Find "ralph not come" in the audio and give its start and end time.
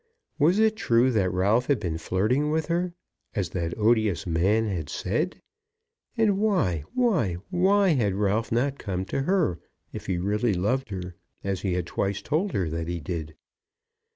8.15-9.05